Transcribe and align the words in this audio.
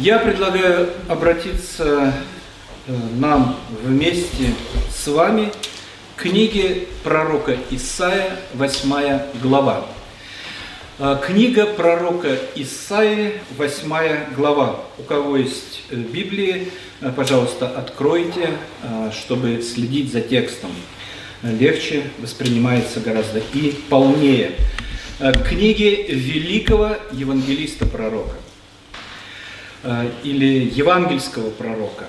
Я 0.00 0.20
предлагаю 0.20 0.90
обратиться 1.08 2.14
э, 2.86 2.96
нам 3.18 3.56
вместе 3.82 4.54
с 4.94 5.08
вами 5.08 5.50
к 6.14 6.22
книге 6.22 6.86
пророка 7.02 7.56
Исаия, 7.72 8.38
8 8.54 9.20
глава. 9.42 9.86
Э, 11.00 11.18
книга 11.20 11.66
пророка 11.66 12.38
Исаии, 12.54 13.40
8 13.56 14.34
глава. 14.36 14.84
У 14.98 15.02
кого 15.02 15.36
есть 15.36 15.82
э, 15.90 15.96
Библии, 15.96 16.70
пожалуйста, 17.16 17.68
откройте, 17.68 18.50
чтобы 19.12 19.62
следить 19.62 20.12
за 20.12 20.20
текстом. 20.20 20.70
Легче 21.42 22.04
воспринимается 22.20 23.00
гораздо 23.00 23.40
и 23.52 23.74
полнее. 23.88 24.52
Книги 25.48 26.06
великого 26.08 26.98
евангелиста-пророка. 27.10 28.36
Э, 29.84 30.10
или 30.24 30.68
евангельского 30.74 31.50
пророка. 31.50 32.06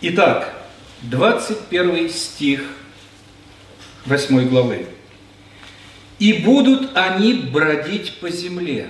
Итак, 0.00 0.54
21 1.02 2.08
стих 2.08 2.62
8 4.06 4.48
главы. 4.48 4.86
«И 6.18 6.32
будут 6.32 6.96
они 6.96 7.34
бродить 7.34 8.14
по 8.20 8.30
земле». 8.30 8.88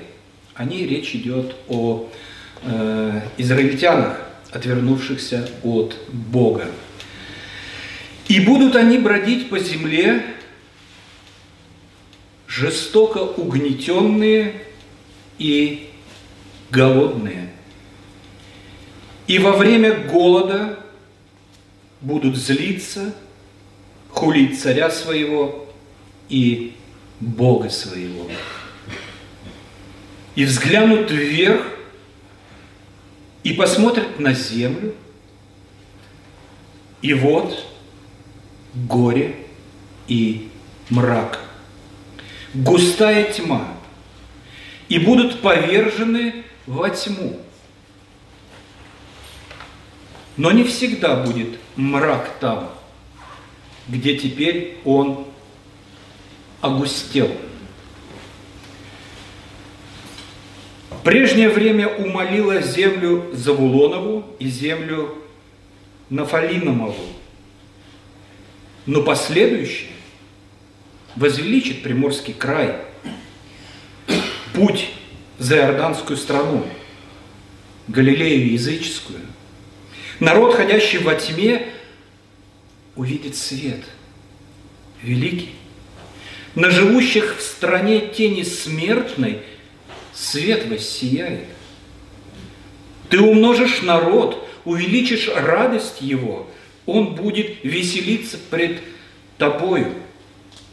Они, 0.54 0.86
речь 0.86 1.14
идет 1.14 1.56
о 1.68 2.08
э, 2.62 3.20
израильтянах, 3.36 4.20
отвернувшихся 4.52 5.48
от 5.64 5.96
Бога. 6.08 6.66
«И 8.28 8.40
будут 8.40 8.76
они 8.76 8.98
бродить 8.98 9.50
по 9.50 9.58
земле, 9.58 10.24
жестоко 12.46 13.18
угнетенные 13.18 14.62
и 15.38 15.90
голодные, 16.70 17.50
и 19.28 19.38
во 19.38 19.52
время 19.52 19.92
голода 19.94 20.78
будут 22.00 22.36
злиться, 22.36 23.14
хулить 24.10 24.60
царя 24.60 24.90
своего 24.90 25.68
и 26.30 26.74
Бога 27.20 27.68
своего. 27.68 28.26
И 30.34 30.44
взглянут 30.44 31.10
вверх, 31.10 31.62
и 33.44 33.52
посмотрят 33.52 34.18
на 34.18 34.32
землю, 34.32 34.94
и 37.02 37.12
вот 37.12 37.66
горе 38.74 39.36
и 40.06 40.48
мрак, 40.88 41.40
густая 42.54 43.30
тьма, 43.30 43.68
и 44.88 44.98
будут 44.98 45.40
повержены 45.40 46.44
во 46.66 46.88
тьму, 46.88 47.38
но 50.38 50.52
не 50.52 50.62
всегда 50.62 51.16
будет 51.16 51.58
мрак 51.76 52.36
там, 52.40 52.70
где 53.88 54.16
теперь 54.16 54.78
он 54.84 55.26
огустел. 56.60 57.30
Прежнее 61.02 61.48
время 61.48 61.88
умолила 61.88 62.62
землю 62.62 63.30
Завулонову 63.32 64.24
и 64.38 64.48
землю 64.48 65.18
Нафалинову, 66.08 66.94
но 68.86 69.02
последующее 69.02 69.90
возвеличит 71.16 71.82
Приморский 71.82 72.32
край, 72.32 72.76
путь 74.54 74.88
за 75.38 75.56
Иорданскую 75.56 76.16
страну, 76.16 76.64
Галилею 77.88 78.52
языческую– 78.52 79.18
Народ, 80.20 80.54
ходящий 80.54 80.98
во 80.98 81.14
тьме, 81.14 81.68
увидит 82.96 83.36
свет 83.36 83.80
великий. 85.02 85.54
На 86.54 86.70
живущих 86.70 87.36
в 87.38 87.40
стране 87.40 88.00
тени 88.00 88.42
смертной 88.42 89.42
свет 90.12 90.66
воссияет. 90.66 91.44
Ты 93.08 93.20
умножишь 93.20 93.82
народ, 93.82 94.48
увеличишь 94.64 95.28
радость 95.34 96.00
его, 96.00 96.48
он 96.84 97.14
будет 97.14 97.62
веселиться 97.62 98.38
пред 98.50 98.80
тобою, 99.36 99.94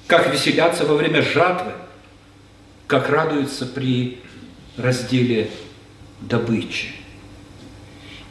как 0.07 0.33
веселятся 0.33 0.85
во 0.85 0.95
время 0.95 1.21
жатвы, 1.21 1.73
как 2.87 3.09
радуются 3.09 3.65
при 3.65 4.19
разделе 4.77 5.49
добычи. 6.21 6.87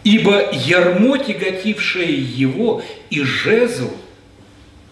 Ибо 0.04 0.50
ярмо, 0.52 1.16
тяготившее 1.16 2.14
его, 2.14 2.82
и 3.08 3.22
жезл, 3.22 3.90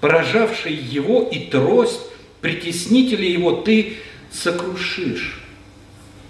поражавший 0.00 0.73
его, 0.73 1.28
и 1.31 1.39
трость, 1.39 2.00
притеснители 2.41 3.27
его 3.27 3.53
ты 3.53 3.99
сокрушишь, 4.33 5.43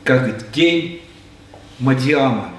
как 0.03 0.51
день 0.51 1.01
Мадиама. 1.79 2.51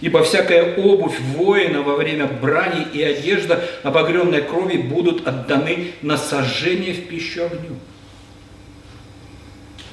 Ибо 0.00 0.24
всякая 0.24 0.74
обувь 0.76 1.18
воина 1.20 1.82
во 1.82 1.96
время 1.96 2.26
брани 2.26 2.86
и 2.92 3.02
одежда, 3.02 3.62
обогренной 3.82 4.42
крови, 4.42 4.78
будут 4.78 5.28
отданы 5.28 5.92
на 6.00 6.16
сожжение 6.16 6.94
в 6.94 7.08
пищу 7.08 7.44
огню. 7.44 7.76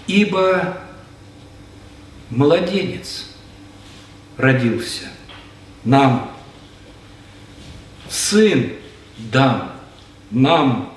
Ибо 0.07 0.77
младенец– 2.29 3.27
родился 4.41 5.07
нам. 5.85 6.31
Сын 8.09 8.73
дам 9.17 9.71
нам. 10.31 10.93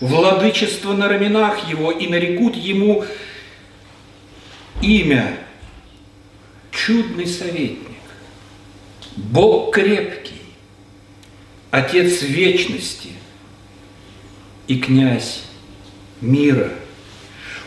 Владычество 0.00 0.92
на 0.94 1.08
раменах 1.08 1.68
его, 1.68 1.92
и 1.92 2.08
нарекут 2.08 2.56
ему 2.56 3.04
имя 4.80 5.38
чудный 6.72 7.28
советник, 7.28 7.86
Бог 9.16 9.74
крепкий, 9.74 10.40
Отец 11.70 12.22
вечности 12.22 13.10
и 14.66 14.78
князь 14.80 15.44
мира. 16.20 16.72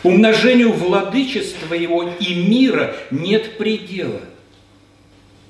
Умножению 0.02 0.72
владычества 0.72 1.74
его 1.74 2.08
и 2.20 2.34
мира 2.34 2.94
нет 3.10 3.56
предела– 3.56 4.20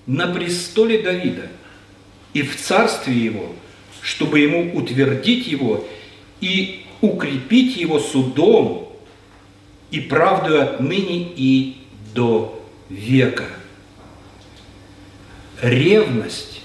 на 0.07 0.29
престоле 0.29 1.03
Давида 1.03 1.49
и 2.33 2.43
в 2.43 2.57
царстве 2.57 3.15
его, 3.15 3.53
чтобы 4.03 4.39
ему 4.41 4.77
утвердить 4.77 5.47
его 5.47 5.85
и 6.41 6.85
укрепить 7.01 7.77
его 7.77 7.99
судом 7.99 8.93
и 9.91 10.01
правду 10.01 10.61
отныне 10.61 11.33
и 11.37 11.83
до 12.15 12.63
века. 12.89 13.47
Ревность 15.61 16.61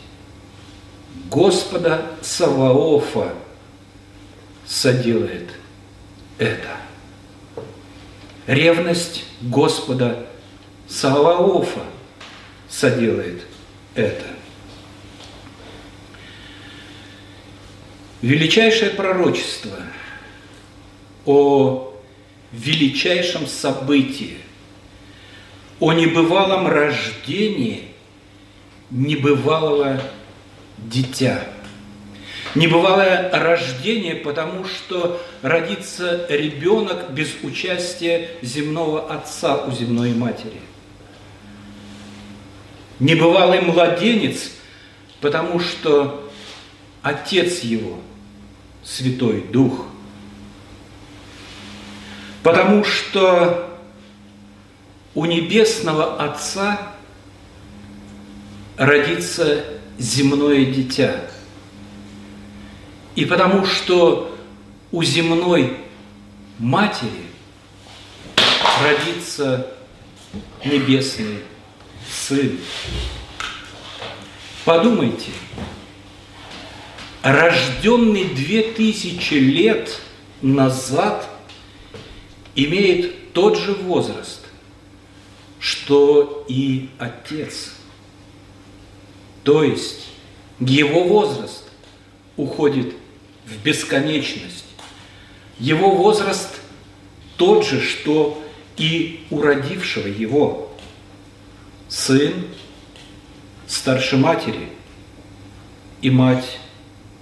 Господа 1.29 2.11
Саваофа 2.21 3.33
соделает 4.65 5.49
это. 6.37 6.77
Ревность 8.47 9.23
Господа 9.41 10.27
Саваофа– 10.87 11.81
соделает 12.71 13.41
это. 13.95 14.25
Величайшее 18.21 18.91
пророчество 18.91 19.77
о 21.25 21.93
величайшем 22.51 23.47
событии, 23.47 24.37
о 25.79 25.93
небывалом 25.93 26.67
рождении 26.67 27.89
небывалого 28.89 30.01
дитя. 30.77 31.43
Небывалое 32.53 33.31
рождение, 33.31 34.15
потому 34.15 34.65
что 34.65 35.21
родится 35.41 36.25
ребенок 36.29 37.11
без 37.13 37.29
участия 37.43 38.29
земного 38.41 39.09
отца 39.11 39.63
у 39.65 39.71
земной 39.71 40.13
матери– 40.13 40.59
небывалый 43.01 43.61
младенец, 43.61 44.51
потому 45.19 45.59
что 45.59 46.31
Отец 47.01 47.59
его– 47.61 47.99
Святой 48.83 49.41
Дух. 49.41 49.85
Потому 52.43 52.83
что 52.83 53.79
у 55.13 55.25
Небесного 55.25 56.23
Отца 56.23 56.93
родится 58.77 59.63
земное 59.99 60.65
дитя. 60.65 61.21
И 63.15 63.25
потому 63.25 63.65
что 63.65 64.35
у 64.91 65.03
земной 65.03 65.77
матери 66.57 67.25
родится 68.83 69.67
небесный 70.65 71.39
сын. 72.09 72.57
Подумайте, 74.63 75.31
рожденный 77.23 78.25
две 78.25 78.63
тысячи 78.63 79.33
лет 79.35 79.99
назад 80.41 81.27
имеет 82.55 83.33
тот 83.33 83.57
же 83.57 83.73
возраст, 83.73 84.41
что 85.59 86.45
и 86.47 86.89
отец. 86.99 87.73
То 89.43 89.63
есть 89.63 90.07
его 90.59 91.03
возраст 91.05 91.63
уходит 92.37 92.93
в 93.45 93.57
бесконечность. 93.63 94.65
Его 95.57 95.95
возраст 95.95 96.59
тот 97.37 97.65
же, 97.65 97.81
что 97.81 98.41
и 98.77 99.25
у 99.31 99.41
родившего 99.41 100.07
его. 100.07 100.60
Сын 101.91 102.47
старше 103.67 104.15
матери 104.15 104.69
и 106.01 106.09
мать 106.09 106.57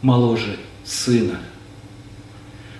моложе 0.03 0.57
сына. 0.85 1.41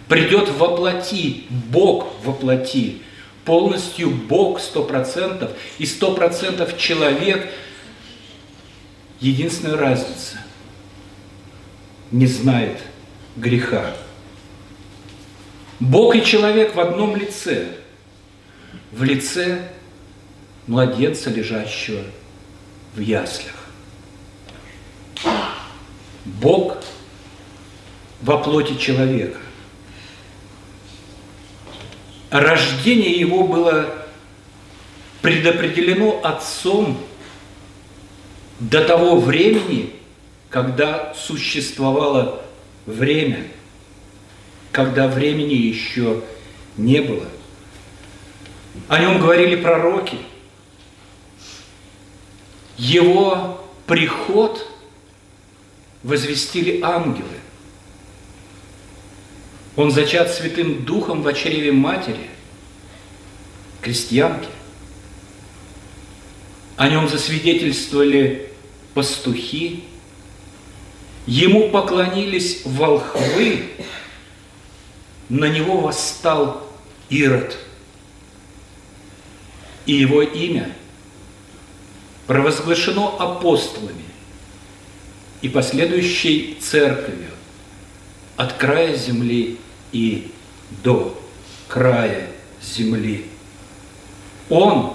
Придет 0.08 0.50
воплоти, 0.50 1.48
Бог 1.50 2.14
воплоти, 2.24 3.02
полностью 3.44 4.12
Бог 4.12 4.60
сто 4.60 4.84
процентов 4.84 5.52
и 5.80 5.86
сто 5.88 6.14
процентов 6.14 6.78
человек. 6.78 7.52
Единственная 9.20 9.76
разница– 9.76 10.38
не 12.12 12.26
знает 12.28 12.78
греха. 13.36 13.96
Бог 15.80 16.16
и 16.16 16.24
человек 16.24 16.76
в 16.76 16.80
одном 16.80 17.16
лице, 17.16 17.68
в 18.92 19.04
лице 19.04 19.70
младенца, 20.70 21.32
лежащего 21.32 22.04
в 22.94 23.00
яслях. 23.00 23.56
Бог 26.26 26.78
во 28.22 28.38
плоти 28.38 28.78
человека. 28.78 29.40
Рождение 32.30 33.20
его 33.20 33.48
было 33.48 34.06
предопределено 35.24 36.22
Отцом 36.24 37.00
до 38.60 38.86
того 38.86 39.20
времени, 39.20 39.96
когда 40.52 41.16
существовало 41.16 42.44
время, 42.86 43.48
когда 44.72 45.08
времени 45.08 45.56
еще 45.56 46.22
не 46.78 47.02
было. 47.02 47.26
О 48.88 49.00
нем 49.00 49.20
говорили 49.20 49.56
пророки. 49.56 50.20
Его 52.80 53.62
приход 53.86 54.66
возвестили 56.02 56.80
ангелы. 56.82 57.28
Он 59.76 59.92
зачат 59.92 60.32
Святым 60.32 60.86
Духом 60.86 61.22
в 61.22 61.34
чреве 61.34 61.74
матери, 61.74 62.30
крестьянки. 63.82 64.48
О 66.78 66.88
нем 66.88 67.10
засвидетельствовали 67.10 68.50
пастухи, 68.94 69.84
Ему 71.28 71.70
поклонились 71.70 72.62
волхвы, 72.66 73.70
на 75.28 75.46
него 75.46 75.82
восстал 75.82 76.66
Ирод. 77.10 77.58
И 79.86 79.94
его 79.94 80.24
имя 80.24 80.74
провозглашено 82.30 83.16
апостолами 83.18 84.06
и 85.42 85.50
последующей 85.50 86.60
церковью 86.62 87.32
от 88.38 88.54
края 88.54 88.96
земли 88.96 89.58
и 89.92 90.32
до 90.84 91.20
края 91.68 92.28
земли. 92.62 93.26
Он 94.48 94.94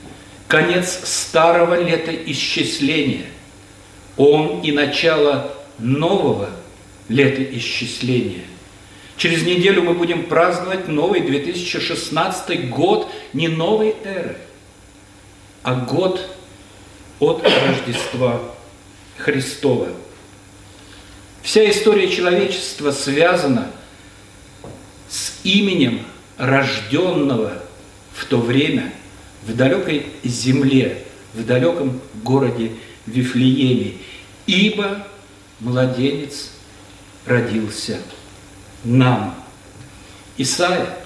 –конец 0.46 1.00
старого 1.02 1.82
лета 1.82 2.14
исчисления. 2.14 3.26
Он 4.16 4.60
и 4.60 4.70
начало 4.70 5.52
нового 5.80 6.50
летоисчисления. 7.08 8.44
Через 9.16 9.42
неделю 9.42 9.82
мы 9.82 9.94
будем 9.94 10.26
праздновать 10.26 10.86
новый 10.86 11.22
2016 11.22 12.70
год 12.70 13.10
не 13.32 13.48
новой 13.48 13.96
эры, 14.04 14.36
а 15.64 15.74
год 15.74 16.35
от 17.20 17.42
Рождества 17.42 18.40
Христова. 19.16 19.88
Вся 21.42 21.68
история 21.70 22.10
человечества 22.10 22.90
связана 22.90 23.70
с 25.08 25.32
именем 25.44 26.04
рожденного 26.36 27.62
в 28.12 28.24
то 28.24 28.38
время 28.38 28.92
в 29.46 29.54
далекой 29.54 30.06
земле, 30.24 31.04
в 31.34 31.44
далеком 31.44 32.00
городе 32.22 32.72
Вифлееме. 33.06 33.94
Ибо 34.46 35.06
младенец 35.60 36.50
родился 37.24 38.00
нам. 38.84 39.34
Исаия 40.36 40.98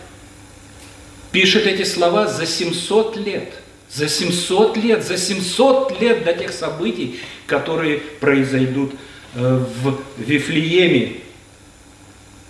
пишет 1.32 1.66
эти 1.66 1.84
слова 1.84 2.26
за 2.26 2.46
700 2.46 3.16
лет, 3.18 3.59
за 3.92 4.08
700 4.08 4.76
лет, 4.76 5.04
за 5.04 5.19
700 5.19 6.00
лет 6.00 6.25
до 6.25 6.32
тех 6.32 6.52
событий, 6.52 7.20
которые 7.46 7.98
произойдут 7.98 8.92
э, 9.34 9.64
в 9.82 10.00
Вифлееме. 10.19 11.22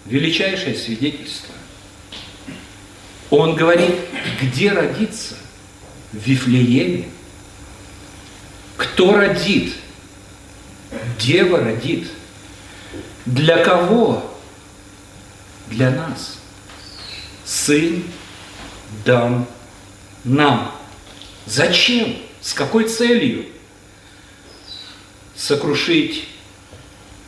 Величайшее 0.07 0.75
свидетельство. 0.75 1.55
Он 3.31 3.55
говорит, 3.55 3.95
где 4.43 4.73
родиться? 4.73 5.37
В 6.13 6.19
Вифлееме. 6.19 7.09
Кто 8.77 9.15
родит? 9.15 9.75
Дева 11.19 11.61
родит. 11.61 12.09
Для 13.25 13.65
кого? 13.65 14.35
Для 15.69 15.91
нас. 15.91 16.39
Сын 17.45 18.03
дан 19.05 19.47
нам. 20.25 20.80
Зачем? 21.51 22.17
С 22.41 22.55
какой 22.55 22.89
целью? 22.89 23.47
Сокрушить 25.35 26.29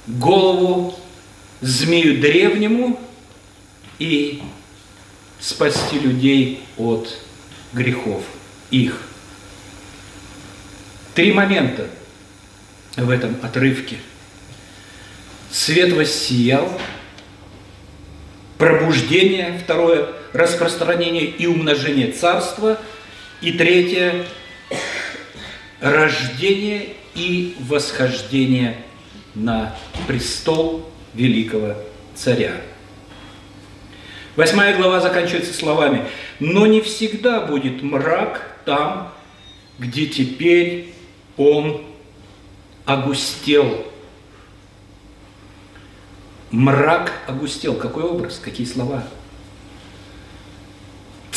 голову 0.07 0.97
змею 1.61 2.21
древнему 2.21 3.01
и 3.99 4.41
спасти 5.41 5.99
людей 5.99 6.63
от 6.77 7.19
грехов 7.73 8.23
их. 8.71 9.03
Три 11.15 11.33
момента– 11.33 11.89
в 12.97 13.11
этом 13.11 13.37
отрывке. 13.43 13.97
Свет 15.51 15.93
воссиял, 15.95 16.81
пробуждение, 18.57 19.61
второе, 19.65 20.09
распространение 20.33 21.25
и 21.25 21.47
умножение 21.47 22.13
царства, 22.13 22.79
и 23.43 23.53
третье, 23.53 24.25
рождение 25.81 26.95
и 27.15 27.57
восхождение 27.61 28.79
на 29.35 29.77
престол 30.07 30.89
великого 31.13 31.75
царя. 32.15 32.55
Восьмая 34.37 34.77
глава 34.77 35.01
заканчивается 35.01 35.53
словами 35.53 36.07
«Но 36.41 36.67
не 36.67 36.81
всегда 36.81 37.41
будет 37.41 37.83
мрак 37.83 38.57
там, 38.65 39.13
где 39.79 40.07
теперь 40.07 40.93
он 41.37 41.83
огустел. 42.85 43.87
Мрак 46.51 47.13
огустел. 47.27 47.75
Какой 47.75 48.05
образ? 48.05 48.41
Какие 48.43 48.67
слова? 48.67 49.05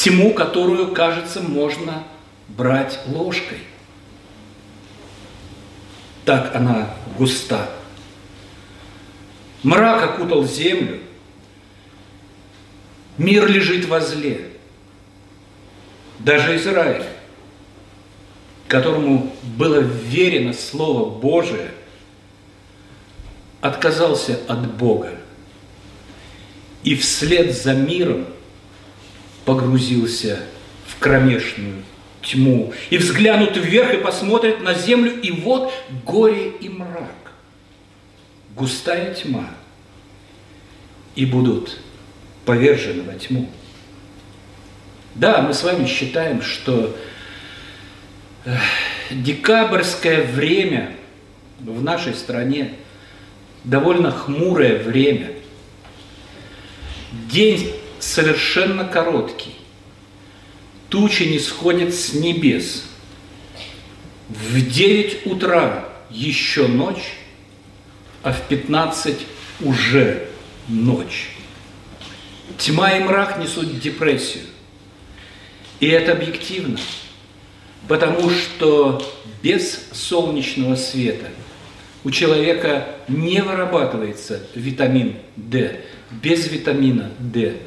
Тьму, 0.05 0.35
которую, 0.35 0.93
кажется, 0.93 1.41
можно 1.41 2.03
брать 2.47 2.99
ложкой. 3.07 3.57
Так 6.25 6.55
она 6.55 6.93
густа. 7.17 7.71
Мрак 9.63 10.03
окутал 10.03 10.45
землю. 10.45 10.99
Мир 13.17 13.47
лежит 13.47 13.85
во 13.85 13.99
зле. 13.99 14.51
Даже 16.19 16.55
Израиль 16.55 17.03
которому 18.67 19.31
было 19.43 19.79
верено 19.79 20.53
Слово 20.53 21.09
Божие, 21.09 21.71
отказался 23.61 24.39
от 24.47 24.75
Бога 24.75 25.11
и 26.83 26.95
вслед 26.95 27.55
за 27.55 27.73
миром 27.73 28.25
погрузился 29.45 30.39
в 30.87 30.99
кромешную 30.99 31.83
тьму, 32.21 32.73
и 32.89 32.97
взглянут 32.97 33.55
вверх 33.55 33.93
и 33.93 33.97
посмотрят 33.97 34.61
на 34.61 34.73
землю, 34.73 35.21
и 35.21 35.31
вот 35.31 35.71
горе 36.05 36.49
и 36.59 36.69
мрак, 36.69 37.31
густая 38.55 39.13
тьма, 39.13 39.51
и 41.15 41.25
будут 41.25 41.77
повержены 42.45 43.03
во 43.03 43.13
тьму. 43.13 43.49
Да, 45.13 45.41
мы 45.41 45.53
с 45.53 45.63
вами 45.63 45.85
считаем, 45.85 46.41
что 46.41 46.95
декабрьское 49.09 50.23
время 50.23 50.95
в 51.59 51.83
нашей 51.83 52.13
стране 52.13 52.73
довольно 53.63 54.11
хмурое 54.11 54.77
время. 54.83 55.31
День 57.31 57.71
совершенно 58.05 58.85
короткий. 58.85 59.55
Тучи 60.89 61.23
не 61.23 61.39
сходят 61.39 61.93
с 61.93 62.13
небес. 62.13 62.83
В 64.29 64.61
9 64.61 65.25
утра 65.25 65.89
еще 66.09 66.67
ночь, 66.67 67.17
а 68.23 68.31
в 68.31 68.41
15 68.47 69.17
уже 69.61 70.29
ночь. 70.67 71.31
Тьма 72.57 72.91
и 72.91 73.03
мрак 73.03 73.39
несут 73.39 73.79
депрессию. 73.79 74.43
И 75.79 75.87
это 75.87 76.13
объективно, 76.13 76.79
потому 77.87 78.29
что 78.29 79.03
без 79.41 79.87
солнечного 79.91 80.75
света 80.75 81.29
у 82.03 82.11
человека 82.11 82.87
не 83.07 83.41
вырабатывается 83.41 84.47
витамин 84.53 85.17
D. 85.35 85.81
Без 86.11 86.47
витамина 86.47 87.11
D 87.19 87.57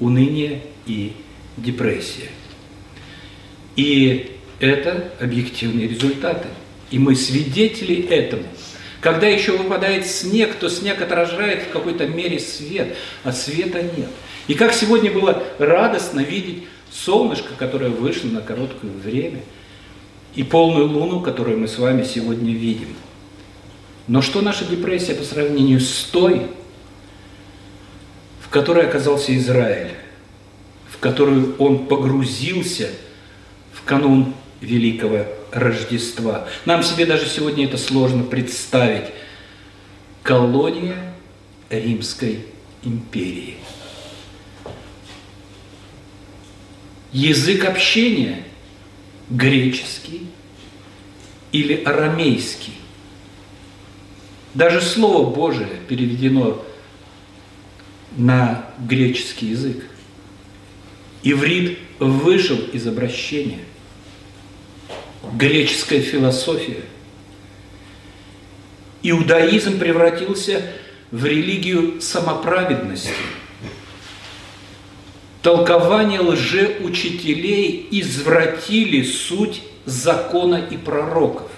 уныние 0.00 0.62
и 0.86 1.12
депрессия. 1.56 2.28
И 3.76 4.32
это 4.60 5.12
объективные 5.20 5.88
результаты. 5.88 6.48
И 6.90 6.98
мы 6.98 7.14
свидетели 7.14 8.08
этому. 8.08 8.44
Когда 9.00 9.28
еще 9.28 9.56
выпадает 9.56 10.06
снег, 10.06 10.56
то 10.56 10.68
снег 10.68 11.00
отражает 11.00 11.64
в 11.64 11.70
какой-то 11.70 12.06
мере 12.06 12.40
свет, 12.40 12.96
а 13.22 13.32
света 13.32 13.82
нет. 13.82 14.08
И 14.48 14.54
как 14.54 14.72
сегодня 14.72 15.12
было 15.12 15.42
радостно 15.58 16.20
видеть 16.20 16.64
солнышко, 16.90 17.50
которое 17.56 17.90
вышло 17.90 18.28
на 18.28 18.40
короткое 18.40 18.90
время, 18.90 19.40
и 20.34 20.42
полную 20.42 20.88
луну, 20.88 21.20
которую 21.20 21.58
мы 21.58 21.68
с 21.68 21.78
вами 21.78 22.04
сегодня 22.04 22.52
видим. 22.52 22.88
Но 24.08 24.22
что 24.22 24.40
наша 24.40 24.64
депрессия 24.64 25.14
по 25.14 25.24
сравнению 25.24 25.80
с 25.80 26.04
той, 26.10 26.42
в 28.48 28.50
которой 28.50 28.86
оказался 28.86 29.36
Израиль, 29.36 29.92
в 30.88 30.96
которую 30.98 31.54
он 31.58 31.86
погрузился 31.86 32.88
в 33.74 33.84
канун 33.84 34.32
Великого 34.62 35.26
Рождества. 35.52 36.48
Нам 36.64 36.82
себе 36.82 37.04
даже 37.04 37.26
сегодня 37.26 37.66
это 37.66 37.76
сложно 37.76 38.24
представить. 38.24 39.04
Колония 40.22 41.14
Римской 41.68 42.46
империи. 42.82 43.56
Язык 47.12 47.66
общения 47.66 48.44
греческий 49.28 50.26
или 51.52 51.82
арамейский. 51.82 52.74
Даже 54.54 54.80
Слово 54.80 55.28
Божие 55.30 55.80
переведено 55.86 56.62
на 58.16 58.66
греческий 58.78 59.46
язык. 59.46 59.84
Иврит 61.22 61.78
вышел 61.98 62.58
из 62.72 62.86
обращения. 62.86 63.60
Греческая 65.34 66.00
философия. 66.00 66.82
Иудаизм 69.02 69.78
превратился 69.78 70.62
в 71.10 71.24
религию 71.24 72.00
самоправедности– 72.00 73.12
толкования 75.42 76.20
лжеучителей 76.20 77.88
извратили 77.90 79.02
суть 79.02 79.62
закона 79.86 80.56
и 80.56 80.76
пророков, 80.76 81.50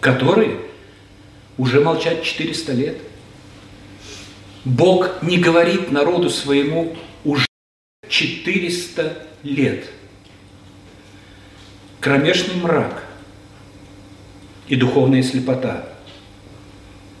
которые 0.00 0.60
уже 1.58 1.80
молчат 1.80 2.22
400 2.22 2.72
лет. 2.72 2.96
Бог 4.64 5.22
не 5.22 5.38
говорит 5.38 5.90
народу 5.90 6.28
своему 6.28 6.96
уже 7.24 7.46
400 8.08 9.26
лет. 9.42 9.90
Кромешный 12.00 12.56
мрак 12.56 13.04
и 14.68 14.76
духовная 14.76 15.22
слепота. 15.22 15.88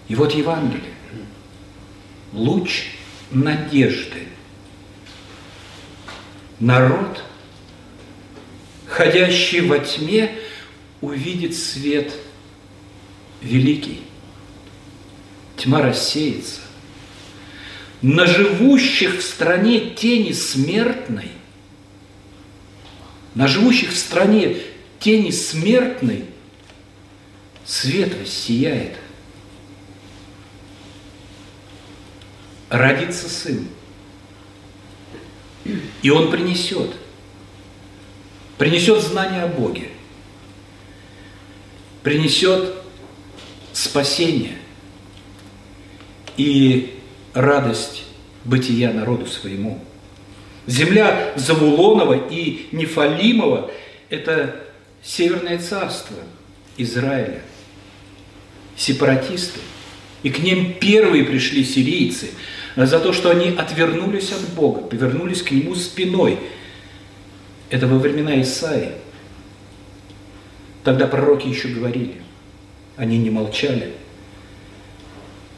И 0.08 0.14
вот 0.14 0.32
Евангелие. 0.32 0.94
Луч– 2.32 2.86
надежды. 3.30 4.26
Народ, 6.58 7.24
ходящий 8.86 9.60
во 9.60 9.78
тьме, 9.78 10.38
увидит 11.00 11.56
свет 11.56 12.12
великий. 13.40 14.02
Тьма 15.56 15.80
рассеется. 15.80 16.60
На 18.02 18.26
живущих 18.26 19.18
в 19.18 19.22
стране 19.22 19.90
тени 19.90 20.32
смертной, 20.32 21.28
на 23.34 23.46
живущих 23.46 23.92
в 23.92 23.96
стране 23.98 24.56
тени 24.98 25.30
смертной 25.30 26.24
свет 27.64 28.14
воссияет– 28.18 28.96
родится 32.70 33.28
сын. 33.28 33.68
И 36.02 36.08
он 36.08 36.30
принесет, 36.30 36.94
принесет 38.56 39.02
знание 39.02 39.42
о 39.42 39.48
Боге, 39.48 39.90
принесет 42.02 42.74
спасение 43.74 44.56
и 46.38 46.99
радость 47.34 48.04
бытия 48.44 48.92
народу 48.92 49.26
своему. 49.26 49.78
Земля 50.66 51.32
Завулонова 51.36 52.28
и 52.28 52.66
Нефалимова– 52.72 53.70
это 54.10 54.56
Северное 55.02 55.58
царство 55.58 56.16
Израиля, 56.76 57.40
сепаратисты. 58.76 59.60
И 60.22 60.28
к 60.28 60.40
ним 60.40 60.74
первые 60.74 61.24
пришли 61.24 61.64
сирийцы– 61.64 62.30
за 62.76 63.00
то, 63.00 63.12
что 63.12 63.30
они 63.30 63.48
отвернулись 63.56 64.32
от 64.32 64.54
Бога, 64.54 64.82
повернулись 64.82 65.42
к 65.42 65.50
Нему 65.50 65.74
спиной. 65.74 66.38
Это 67.68 67.86
во 67.86 67.98
времена 67.98 68.40
Исаи. 68.40 68.92
Тогда 70.84 71.06
пророки 71.06 71.46
еще 71.46 71.68
говорили, 71.68 72.14
они 72.96 73.18
не 73.18 73.30
молчали. 73.30 73.92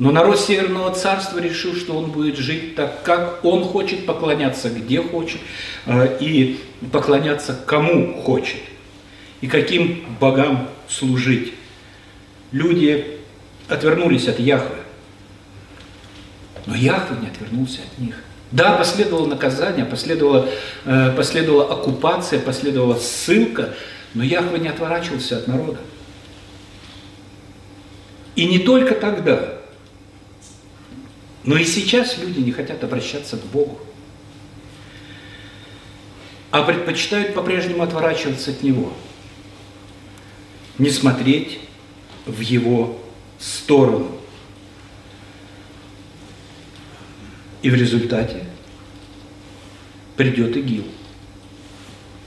Но 0.02 0.11
народ 0.11 0.40
Северного 0.40 0.92
Царства 0.92 1.38
решил, 1.38 1.76
что 1.76 1.97
он 1.97 2.11
будет 2.11 2.37
жить 2.37 2.75
так, 2.75 3.04
как 3.04 3.44
он 3.44 3.62
хочет, 3.62 4.04
поклоняться 4.04 4.68
где 4.68 5.00
хочет, 5.00 5.40
э, 5.87 6.18
и 6.18 6.59
поклоняться 6.90 7.56
кому 7.66 8.21
хочет, 8.21 8.59
и 9.42 9.47
каким 9.47 10.04
богам 10.18 10.68
служить. 10.88 11.54
Люди 12.50 13.21
отвернулись 13.68 14.26
от 14.26 14.40
Яхвы, 14.40 14.75
но 16.66 16.75
Яхве 16.75 17.18
не 17.21 17.28
отвернулся 17.28 17.82
от 17.82 17.99
них. 18.00 18.16
Да, 18.50 18.73
последовало 18.73 19.26
наказание, 19.28 19.85
последовала, 19.85 20.49
э, 20.85 21.12
последовала 21.16 21.73
оккупация, 21.73 22.40
последовала 22.40 22.97
ссылка, 22.97 23.73
но 24.14 24.25
Яхве 24.25 24.59
не 24.59 24.66
отворачивался 24.66 25.38
от 25.38 25.47
народа. 25.47 25.78
И 28.35 28.47
не 28.47 28.59
только 28.59 28.97
тогда, 28.97 29.62
но 31.44 31.56
и 31.56 31.64
сейчас 31.64 32.18
люди 32.18 32.40
не 32.40 32.52
хотят 32.52 32.84
обращаться 32.84 33.37
к 33.37 33.44
Богу, 33.46 33.80
а 36.50 36.62
предпочитают 36.62 37.34
по-прежнему 37.34 37.82
отворачиваться 37.82 38.50
от 38.50 38.62
Него, 38.62 38.92
не 40.78 40.90
смотреть 40.90 41.61
в 42.26 42.40
Его 42.40 43.00
сторону. 43.38 44.18
И 47.62 47.70
в 47.70 47.75
результате 47.75 48.44
придет 50.16 50.56
ИГИЛ. 50.56 50.84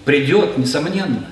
Придет, 0.05 0.57
несомненно. 0.57 1.27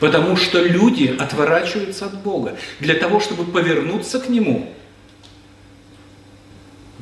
Потому 0.00 0.36
что 0.36 0.60
люди 0.64 1.14
отворачиваются 1.16 2.06
от 2.06 2.22
Бога. 2.22 2.56
Для 2.80 2.94
того, 2.94 3.20
чтобы 3.20 3.44
повернуться 3.44 4.18
к 4.18 4.28
Нему, 4.28 4.72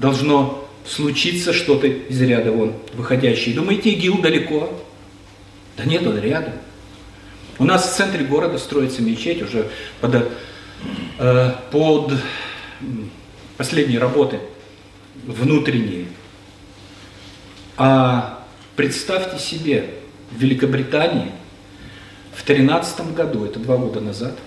должно 0.00 0.66
случиться 0.86 1.52
что-то 1.52 1.86
из 1.86 2.20
ряда 2.22 2.50
вон 2.52 2.74
выходящее. 2.94 3.54
Думаете, 3.54 3.90
ИГИЛ 3.90 4.22
далеко? 4.22 4.80
Да 5.76 5.84
нет, 5.84 6.06
он 6.06 6.18
рядом. 6.18 6.54
У 7.58 7.64
нас 7.64 7.92
в 7.92 7.94
центре 7.94 8.24
города 8.24 8.58
строится 8.58 9.02
мечеть 9.02 9.42
уже 9.42 9.70
под, 10.00 10.32
э, 11.18 11.54
под 11.70 12.14
последние 13.58 13.98
работы 13.98 14.40
внутренние. 15.26 16.06
А 17.76 18.42
представьте 18.76 19.38
себе, 19.38 19.90
в 20.30 20.38
Великобритании 20.38 21.32
в 22.32 22.46
2013 22.46 23.14
году, 23.14 23.44
это 23.44 23.58
два 23.58 23.76
года 23.76 24.00
назад, 24.00 24.38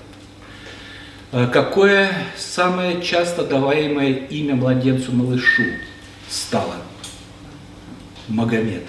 какое 1.47 2.13
самое 2.37 3.01
часто 3.01 3.43
даваемое 3.43 4.11
имя 4.11 4.55
младенцу-малышу 4.55 5.63
стало? 6.29 6.75
Магомед. 8.27 8.83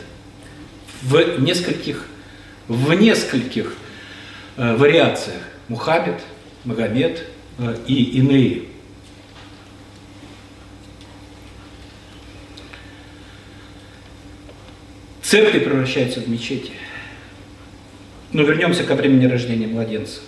В 1.01 1.41
нескольких, 1.41 2.07
в 2.69 2.93
нескольких 2.93 3.75
э, 4.59 4.77
вариациях. 4.77 5.41
Мухаммед, 5.69 6.21
Магомед 6.65 7.27
э, 7.59 7.77
и 7.87 8.19
иные. 8.19 8.65
Церкви 15.23 15.61
превращаются 15.61 16.21
в 16.21 16.29
мечети. 16.29 16.73
Но 18.33 18.43
вернемся 18.43 18.85
ко 18.85 18.95
времени 18.95 19.25
рождения 19.25 19.67
младенца. 19.67 20.21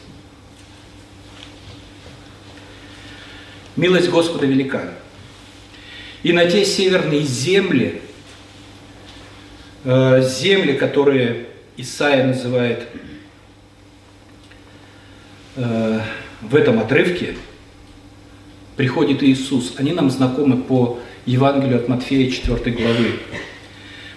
Милость 3.76 4.09
Господа 4.09 4.47
велика. 4.47 4.95
И 6.23 6.33
на 6.33 6.47
те 6.47 6.64
северные 6.64 7.23
земли, 7.23 8.00
э, 9.85 10.23
земли, 10.23 10.73
которые 10.73 11.47
Исаия 11.76 12.26
называет 12.26 12.88
э, 15.56 16.00
в 16.40 16.56
этом 16.56 16.80
отрывке, 16.80 17.37
приходит 18.76 19.23
Иисус. 19.23 19.75
Они 19.76 19.92
нам 19.92 20.11
знакомы 20.11 20.56
по 20.56 20.99
Евангелию 21.26 21.76
от 21.76 21.88
Матфея 21.88 22.30
4 22.30 22.75
главы. 22.75 23.12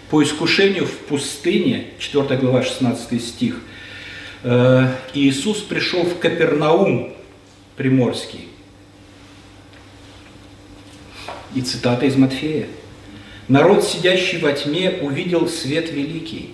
По 0.10 0.24
искушению 0.24 0.86
в 0.86 0.98
пустыне, 1.00 1.88
4 2.00 2.40
глава, 2.40 2.64
16 2.64 3.22
стих, 3.22 3.60
э, 4.44 4.88
Иисус 5.14 5.58
пришел 5.58 6.04
в 6.04 6.18
Капернаум 6.18 7.14
Приморский. 7.76 8.48
И 11.56 11.62
цитата 11.62 12.06
из 12.06 12.16
Матфея. 12.16 12.68
«Народ, 13.48 13.84
сидящий 13.84 14.40
во 14.40 14.54
тьме, 14.54 15.00
увидел 15.02 15.48
свет 15.48 15.92
великий, 15.92 16.52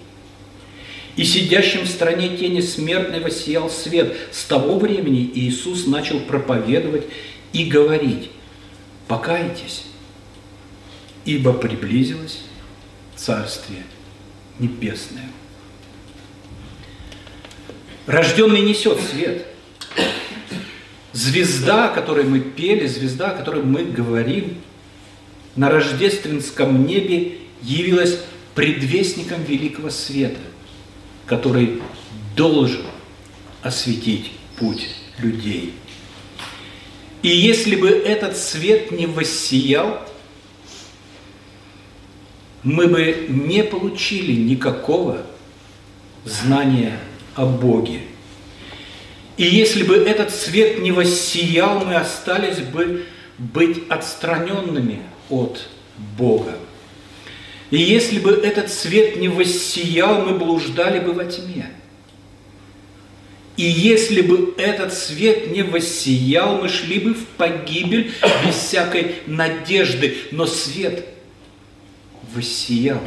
и 1.16 1.24
сидящим 1.24 1.82
в 1.82 1.90
стране 1.90 2.38
тени 2.38 2.62
смертной 2.62 3.22
воссиял 3.22 3.70
свет. 3.70 4.16
С 4.32 4.44
того 4.44 4.78
времени 4.80 5.30
Иисус 5.34 5.88
начал 5.88 6.20
проповедовать 6.20 7.06
и 7.54 7.66
говорить, 7.66 8.30
покайтесь, 9.08 9.84
ибо 11.24 11.54
приблизилось 11.54 12.42
Царствие 13.16 13.84
Небесное. 14.60 15.30
Рожденный 18.08 18.62
несет 18.62 19.00
свет. 19.00 19.48
Звезда, 21.14 21.90
о 21.90 21.94
которой 21.94 22.26
мы 22.26 22.42
пели, 22.42 22.88
звезда, 22.88 23.32
о 23.32 23.38
которой 23.38 23.64
мы 23.64 23.86
говорим, 23.86 24.58
на 25.56 25.70
рождественском 25.70 26.86
небе 26.86 27.38
явилась 27.62 28.20
предвестником 28.54 29.44
великого 29.44 29.90
света, 29.90 30.40
который 31.26 31.82
должен 32.36 32.86
осветить 33.62 34.32
путь 34.58 34.90
людей. 35.18 35.74
И 37.22 37.30
если 37.30 37.76
бы 37.76 37.90
этот 37.90 38.38
свет 38.38 38.92
не 38.92 39.08
воссиял, 39.08 40.02
мы 42.64 42.88
бы 42.88 43.28
не 43.30 43.64
получили 43.64 44.34
никакого 44.34 45.26
знания 46.24 47.00
о 47.36 47.46
Боге. 47.46 48.02
И 49.38 49.44
если 49.44 49.84
бы 49.84 49.96
этот 49.96 50.34
свет 50.34 50.80
не 50.80 50.92
воссиял, 50.92 51.84
мы 51.84 51.96
остались 51.96 52.60
бы 52.60 53.06
быть 53.38 53.84
отстраненными 53.90 55.02
от 55.30 55.68
Бога. 56.18 56.58
И 57.72 57.78
если 57.78 58.20
бы 58.20 58.32
этот 58.32 58.72
свет 58.72 59.18
не 59.18 59.28
воссиял, 59.28 60.22
мы 60.22 60.38
блуждали 60.38 61.00
бы 61.00 61.14
во 61.14 61.26
тьме. 61.26 61.72
И 63.58 63.64
если 63.64 64.22
бы 64.22 64.54
этот 64.58 64.94
свет 64.94 65.52
не 65.52 65.64
воссиял, 65.64 66.62
мы 66.62 66.68
шли 66.68 67.00
бы 67.00 67.14
в 67.14 67.26
погибель 67.26 68.14
без 68.46 68.56
всякой 68.56 69.16
надежды. 69.28 70.18
Но 70.32 70.46
свет 70.46 71.06
воссиял. 72.34 73.02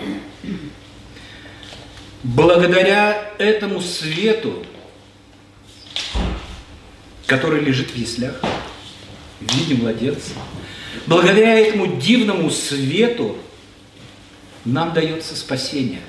Благодаря 2.23 3.31
этому 3.39 3.81
свету, 3.81 4.65
который 7.27 7.61
лежит 7.61 7.91
в 7.91 7.97
яслях, 7.97 8.41
в 9.41 9.55
виде 9.55 9.81
младенца, 9.81 10.33
благодаря 11.07 11.59
этому 11.59 11.99
дивному 11.99 12.51
свету 12.51 13.37
нам 14.65 14.93
дается 14.93 15.37
спасение, 15.37 16.03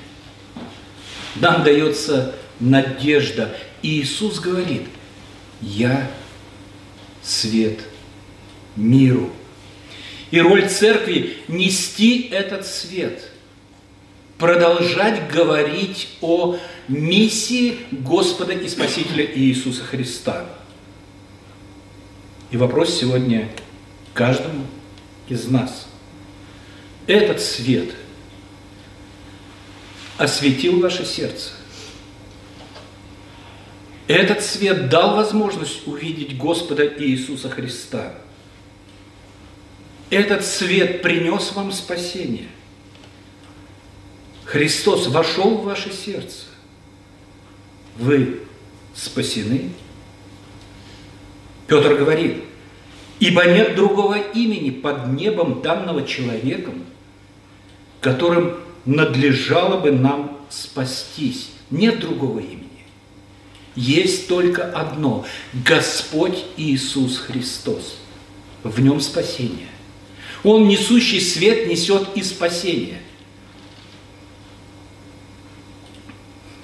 нам 1.36 1.62
дается 1.62 2.34
надежда. 2.58 3.56
И 3.82 4.00
Иисус 4.00 4.40
говорит, 4.40 4.82
я 5.60 6.10
свет 7.22 7.80
миру. 8.76 9.30
И 10.30 10.40
роль 10.40 10.68
церкви– 10.68 11.38
нести 11.48 12.28
этот 12.30 12.64
свет, 12.66 13.30
продолжать 14.38 15.30
говорить 15.30 16.08
о 16.20 16.56
миссии 16.86 17.78
Господа 17.90 18.52
и 18.52 18.68
Спасителя 18.68 19.24
Иисуса 19.24 19.82
Христа. 19.82 20.46
И 22.50 22.56
вопрос 22.56 22.98
сегодня 22.98 23.48
каждому 24.14 24.66
из 25.30 25.46
нас. 25.48 25.86
Этот 27.06 27.40
свет 27.40 27.94
осветил 30.18 30.80
ваше 30.80 31.04
сердце. 31.04 31.52
Этот 34.06 34.42
свет 34.42 34.88
дал 34.88 35.16
возможность 35.16 35.86
увидеть 35.86 36.36
Господа 36.36 36.84
Иисуса 36.86 37.48
Христа– 37.48 38.14
этот 40.10 40.44
свет 40.44 41.02
принес 41.02 41.52
вам 41.52 41.70
спасение. 41.70 42.48
Христос 44.44 45.06
вошел 45.06 45.58
в 45.58 45.64
ваше 45.64 45.92
сердце. 45.92 46.46
Вы 47.96 48.40
спасены. 48.92 49.70
Петр 51.68 51.94
говорит, 51.94 52.42
ибо 53.20 53.44
нет 53.44 53.76
другого 53.76 54.18
имени 54.18 54.70
под 54.70 55.08
небом 55.08 55.62
данного 55.62 56.06
человеком, 56.06 56.84
которым 58.00 58.56
надлежало 58.86 59.78
бы 59.78 59.92
нам 59.92 60.38
спастись. 60.48 61.50
Нет 61.70 62.00
другого 62.00 62.40
имени. 62.40 62.66
Есть 63.76 64.26
только 64.26 64.64
одно– 64.64 65.24
Господь 65.52 66.44
Иисус 66.56 67.18
Христос. 67.18 67.98
В 68.64 68.80
нем 68.80 69.00
спасение. 69.00 69.68
Он, 70.42 70.66
несущий 70.66 71.20
свет, 71.20 71.68
несет 71.68 72.08
и 72.16 72.22
спасение. 72.22 73.00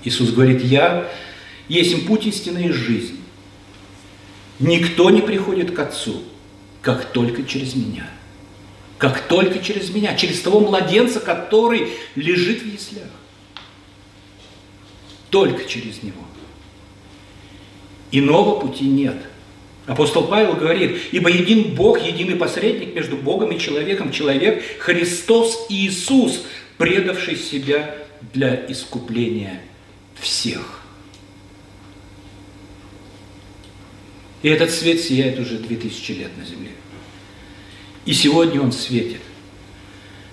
Иисус 0.03 0.31
говорит, 0.31 0.65
я 0.65 1.11
есть 1.69 2.07
путь 2.07 2.27
истины 2.27 2.67
и 2.67 2.73
жизнь. 2.73 3.21
Никто 4.59 5.11
не 5.11 5.21
приходит 5.21 5.75
к 5.75 5.79
Отцу, 5.79 6.23
как 6.87 7.07
только 7.07 7.43
через 7.43 7.75
меня. 7.75 8.09
Как 8.97 9.27
только 9.27 9.59
через 9.59 9.91
меня, 9.91 10.15
через 10.15 10.41
того 10.41 10.61
младенца, 10.61 11.19
который 11.19 11.89
лежит 12.15 12.63
в 12.63 12.73
яслях. 12.73 13.09
Только 15.31 15.65
через 15.65 16.05
него. 16.05 16.23
Иного 18.13 18.61
пути 18.61 18.85
нет– 18.85 19.17
Апостол 19.87 20.27
Павел 20.27 20.55
говорит, 20.55 20.99
ибо 21.13 21.31
един 21.31 21.77
Бог, 21.77 22.05
единый 22.05 22.35
посредник 22.35 22.93
между 22.93 23.17
Богом 23.17 23.53
и 23.53 23.59
человеком, 23.61 24.11
человек 24.11 24.81
Христос 24.81 25.67
Иисус, 25.69 26.43
предавший 26.77 27.37
себя 27.37 27.95
для 28.35 28.67
искупления 28.69 29.63
всех. 30.21 30.83
И 34.43 34.49
этот 34.49 34.71
свет 34.71 35.01
сияет 35.01 35.39
уже 35.39 35.59
две 35.59 35.77
тысячи 35.77 36.13
лет 36.13 36.37
на 36.37 36.45
земле. 36.45 36.71
И 38.05 38.13
сегодня 38.13 38.61
он 38.61 38.73
светит 38.73 39.21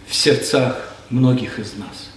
в 0.08 0.13
сердцах 0.13 0.96
многих 1.10 1.60
из 1.60 1.74
нас. 1.74 2.12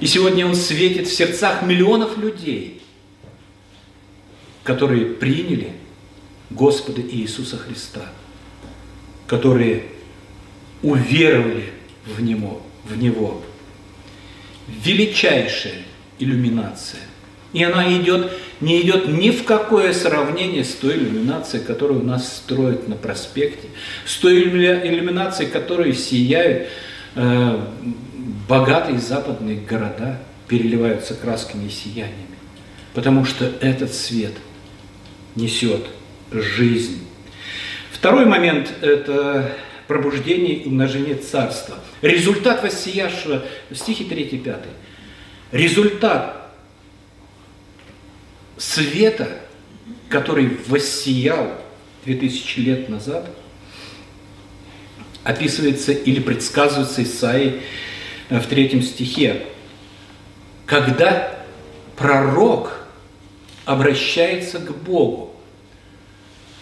И 0.00 0.06
сегодня 0.06 0.46
он 0.46 0.54
светит 0.54 1.06
в 1.06 1.12
сердцах 1.12 1.62
миллионов 1.62 2.16
людей, 2.16 2.82
которые 4.62 5.06
приняли 5.06 5.72
Господа 6.50 7.02
Иисуса 7.02 7.58
Христа, 7.58 8.12
которые 9.26 9.86
уверовали 10.82 11.72
в 12.06 12.20
Него, 12.20 12.62
в 12.84 12.96
Него. 12.96 13.42
Величайшая 14.68 15.82
иллюминация. 16.18 17.02
И 17.54 17.62
она 17.62 17.90
идет, 17.96 18.32
не 18.60 18.82
идет 18.82 19.08
ни 19.08 19.30
в 19.30 19.44
какое 19.44 19.92
сравнение 19.92 20.64
с 20.64 20.74
той 20.74 20.96
иллюминацией, 20.96 21.64
которую 21.64 22.00
у 22.00 22.04
нас 22.04 22.36
строят 22.36 22.88
на 22.88 22.96
проспекте, 22.96 23.68
с 24.04 24.16
той 24.16 24.42
иллюминацией, 24.42 25.48
которой 25.48 25.94
сияют 25.94 26.68
э, 27.14 27.60
богатые 28.48 28.98
западные 28.98 29.60
города, 29.60 30.20
переливаются 30.48 31.14
красками 31.14 31.68
и 31.68 31.70
сияниями. 31.70 32.36
Потому 32.92 33.24
что 33.24 33.50
этот 33.60 33.94
свет 33.94 34.32
несет 35.36 35.86
жизнь. 36.32 37.06
Второй 37.92 38.26
момент– 38.26 38.72
это 38.82 39.52
пробуждение 39.86 40.56
и 40.56 40.66
умножение 40.66 41.14
царства. 41.14 41.76
Результат 42.02 42.64
воссияшего, 42.64 43.44
стихи 43.72 44.02
3-5. 44.04 44.58
Результат 45.52 46.43
света, 48.56 49.40
который 50.08 50.58
воссиял 50.66 51.60
2000 52.04 52.58
лет 52.60 52.88
назад, 52.88 53.30
описывается 55.22 55.92
или 55.92 56.20
предсказывается 56.20 57.02
Исаией 57.02 57.62
в 58.28 58.46
третьем 58.46 58.82
стихе. 58.82 59.46
Когда 60.66 61.44
пророк 61.96 62.86
обращается 63.64 64.58
к 64.58 64.76
Богу, 64.76 65.34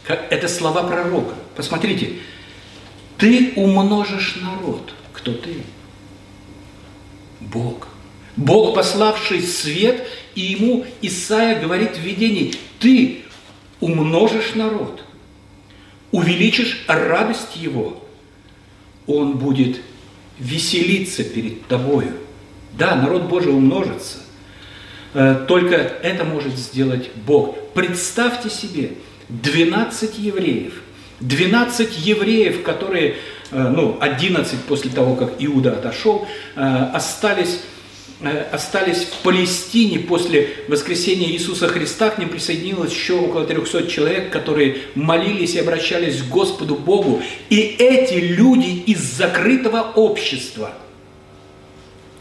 это 0.07 0.48
слова 0.48 0.83
пророка. 0.85 1.35
Посмотрите, 1.57 2.18
ты 3.18 3.52
умножишь 3.57 4.37
народ. 4.42 4.92
Кто 5.12 5.33
ты? 5.33 5.62
Бог. 7.40 7.88
Бог, 8.37 8.75
пославший 8.75 9.42
свет, 9.42 10.07
и 10.35 10.40
ему 10.40 10.87
Исаия 11.03 11.61
говорит 11.61 11.97
в 11.97 12.01
видении, 12.01 12.55
ты 12.79 13.23
умножишь 13.81 14.55
народ, 14.55 15.05
увеличишь 16.11 16.85
радость 16.87 17.57
его, 17.57 18.03
он 19.07 19.37
будет 19.37 19.81
веселиться 20.38 21.25
перед 21.25 21.66
тобою. 21.66 22.12
Да, 22.79 22.95
народ 22.95 23.25
Божий 23.25 23.53
умножится, 23.53 24.18
э, 25.12 25.45
только 25.47 25.77
это 25.77 26.25
может 26.25 26.57
сделать 26.57 27.11
Бог. 27.27 27.57
Представьте 27.75 28.49
себе, 28.49 28.92
12 29.29 30.18
евреев, 30.18 30.83
12 31.21 31.99
евреев, 31.99 32.62
которые, 32.62 33.16
э, 33.51 33.68
ну, 33.68 33.99
11 34.01 34.59
после 34.62 34.90
того, 34.90 35.16
как 35.16 35.35
Иуда 35.38 35.73
отошел, 35.73 36.27
э, 36.57 36.61
остались 36.95 37.61
остались 38.24 39.04
в 39.04 39.22
Палестине 39.22 39.98
после 39.98 40.50
воскресения 40.68 41.28
Иисуса 41.30 41.68
Христа, 41.68 42.11
к 42.11 42.18
ним 42.18 42.28
присоединилось 42.28 42.92
еще 42.92 43.14
около 43.14 43.44
300 43.44 43.87
человек, 43.88 44.30
которые 44.30 44.78
молились 44.94 45.54
и 45.54 45.58
обращались 45.58 46.22
к 46.22 46.28
Господу 46.28 46.76
Богу. 46.76 47.22
И 47.50 47.56
эти 47.56 48.14
люди 48.14 48.82
из 48.87 49.00
закрытого 49.00 49.92
общества, 49.96 50.72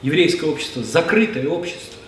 еврейское 0.01 0.47
общество, 0.47 0.83
закрытое 0.83 1.47
общество, 1.47 1.99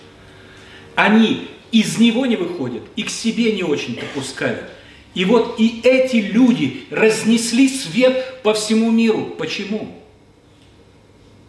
они 0.96 1.48
из 1.72 1.98
него 1.98 2.26
не 2.26 2.36
выходят 2.36 2.84
и 2.96 3.04
к 3.04 3.10
себе 3.10 3.52
не 3.52 3.64
очень-то 3.64 4.06
пускают. 4.14 4.66
И 5.14 5.26
вот 5.26 5.60
и 5.60 5.82
эти 5.84 6.16
люди 6.16 6.86
разнесли 6.90 7.70
свет 7.70 8.42
по 8.42 8.54
всему 8.54 8.90
миру. 8.90 9.36
Почему? 9.38 9.96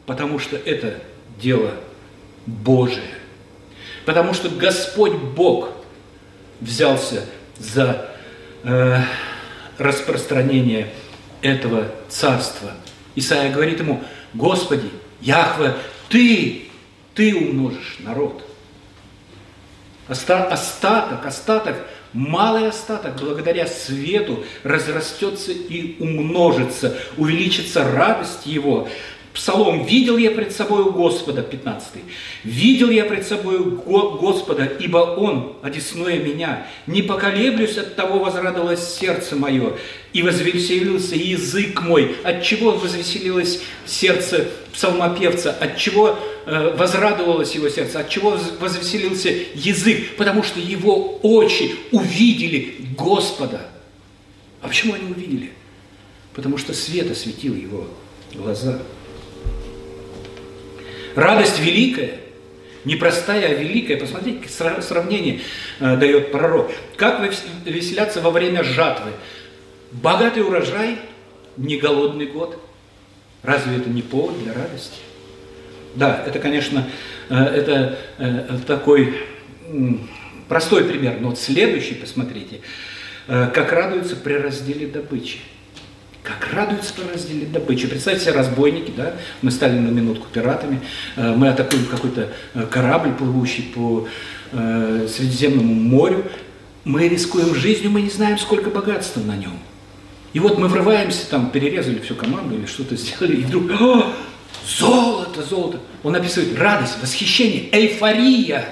Потому 0.04 0.38
что 0.38 0.56
это 0.56 1.00
дело 1.40 1.74
Божие. 2.46 3.14
Потому 4.04 4.34
что 4.34 4.48
Господь 4.48 5.14
Бог 5.14 5.70
взялся 6.60 7.24
за 7.58 8.10
э, 8.62 9.00
распространение 9.78 10.88
этого 11.42 11.90
царства. 12.08 12.72
Исаия 13.14 13.52
говорит 13.52 13.80
ему, 13.80 14.02
Господи, 14.34 14.90
Яхве, 15.20 15.74
Ты, 16.08 16.68
Ты 17.14 17.34
умножишь 17.34 17.96
народ. 18.00 18.44
Остаток, 20.06 21.24
остаток, 21.24 21.76
малый 22.12 22.68
остаток, 22.68 23.16
благодаря 23.16 23.66
свету, 23.66 24.44
разрастется 24.62 25.52
и 25.52 25.96
умножится, 25.98 26.98
увеличится 27.16 27.90
радость 27.90 28.44
его, 28.44 28.88
Псалом 29.34 29.84
«Видел 29.84 30.16
я 30.16 30.30
пред 30.30 30.52
собою 30.52 30.92
Господа» 30.92 31.42
15. 31.42 31.94
«Видел 32.44 32.88
я 32.88 33.04
пред 33.04 33.26
собою 33.26 33.82
Господа, 33.84 34.64
ибо 34.78 34.98
Он 34.98 35.56
одесное 35.60 36.20
меня. 36.20 36.68
Не 36.86 37.02
поколеблюсь 37.02 37.76
от 37.76 37.96
того, 37.96 38.20
возрадовалось 38.20 38.94
сердце 38.94 39.34
мое, 39.34 39.76
и 40.12 40.22
возвеселился 40.22 41.16
язык 41.16 41.82
мой». 41.82 42.14
От 42.22 42.44
чего 42.44 42.70
возвеселилось 42.70 43.60
сердце 43.84 44.46
псалмопевца? 44.72 45.50
От 45.50 45.78
чего 45.78 46.16
э, 46.46 46.76
возрадовалось 46.76 47.56
его 47.56 47.68
сердце? 47.68 47.98
От 47.98 48.08
чего 48.08 48.38
возвеселился 48.60 49.30
язык? 49.56 50.16
Потому 50.16 50.44
что 50.44 50.60
его 50.60 51.18
очи 51.24 51.74
увидели 51.90 52.76
Господа. 52.96 53.68
А 54.62 54.68
почему 54.68 54.94
они 54.94 55.10
увидели? 55.10 55.50
Потому 56.34 56.56
что 56.56 56.72
свет 56.72 57.10
осветил 57.10 57.56
его 57.56 57.88
глаза. 58.32 58.80
Радость 61.14 61.60
великая, 61.60 62.18
не 62.84 62.96
простая, 62.96 63.48
а 63.48 63.54
великая. 63.54 63.96
Посмотрите, 63.96 64.48
сравнение 64.48 65.40
э, 65.80 65.96
дает 65.96 66.32
пророк. 66.32 66.72
Как 66.96 67.20
веселяться 67.64 68.20
во 68.20 68.30
время 68.30 68.64
жатвы? 68.64 69.12
Богатый 69.92 70.42
урожай, 70.42 70.98
не 71.56 71.76
голодный 71.76 72.26
год. 72.26 72.60
Разве 73.42 73.76
это 73.76 73.90
не 73.90 74.02
повод 74.02 74.42
для 74.42 74.54
радости? 74.54 74.98
Да, 75.94 76.24
это, 76.26 76.38
конечно, 76.40 76.84
э, 77.28 77.34
это 77.36 77.98
э, 78.18 78.58
такой 78.66 79.14
простой 80.48 80.84
пример, 80.84 81.18
но 81.20 81.30
вот 81.30 81.38
следующий, 81.38 81.94
посмотрите, 81.94 82.60
как 83.26 83.72
радуются 83.72 84.14
при 84.14 84.34
разделе 84.34 84.86
добычи. 84.86 85.38
Как 86.24 86.54
радуются 86.54 86.94
разделе 87.12 87.44
добычи. 87.44 87.86
Представьте 87.86 88.24
себе 88.24 88.32
разбойники, 88.32 88.90
да, 88.96 89.14
мы 89.42 89.50
стали 89.50 89.78
на 89.78 89.88
минутку 89.88 90.26
пиратами, 90.32 90.80
э, 91.16 91.34
мы 91.36 91.48
атакуем 91.48 91.84
какой-то 91.84 92.32
э, 92.54 92.66
корабль, 92.70 93.12
плывущий 93.12 93.64
по 93.64 94.08
э, 94.52 95.06
Средиземному 95.06 95.74
морю, 95.74 96.24
мы 96.84 97.08
рискуем 97.08 97.54
жизнью, 97.54 97.90
мы 97.90 98.00
не 98.00 98.08
знаем, 98.08 98.38
сколько 98.38 98.70
богатства 98.70 99.20
на 99.20 99.36
нем. 99.36 99.58
И 100.32 100.40
вот 100.40 100.56
мы 100.56 100.68
врываемся, 100.68 101.28
там, 101.28 101.50
перерезали 101.50 101.98
всю 101.98 102.14
команду 102.14 102.54
или 102.54 102.64
что-то 102.64 102.96
сделали, 102.96 103.36
и 103.36 103.42
вдруг, 103.42 103.70
о, 103.78 104.14
золото, 104.66 105.42
золото. 105.42 105.78
Он 106.02 106.16
описывает 106.16 106.58
радость, 106.58 107.02
восхищение, 107.02 107.68
эйфория. 107.70 108.64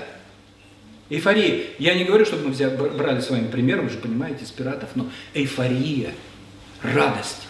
Эйфория. 1.11 1.65
Я 1.79 1.93
не 1.93 2.05
говорю, 2.05 2.25
чтобы 2.25 2.47
мы 2.47 2.53
взяли, 2.53 2.75
брали 2.75 3.21
с 3.21 3.29
вами 3.29 3.47
пример, 3.49 3.83
вы 3.83 3.91
же 3.91 3.99
понимаете, 3.99 4.45
из 4.45 4.51
пиратов, 4.51 4.89
но 4.95 5.11
эйфория– 5.35 6.13
радость. 6.83 7.47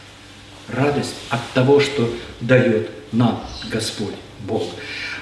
Радость 0.69 1.15
от 1.29 1.41
того, 1.53 1.81
что 1.81 2.13
дает 2.41 2.91
нам 3.13 3.45
Господь 3.71 4.15
Бог. 4.47 4.65